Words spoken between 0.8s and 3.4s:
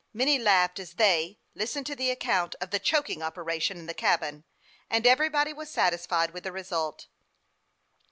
they listened to the account of the choking